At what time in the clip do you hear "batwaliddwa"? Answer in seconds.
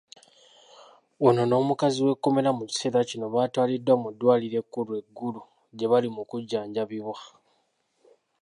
3.35-3.93